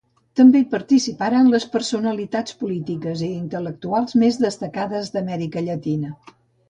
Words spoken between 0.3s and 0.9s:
També hi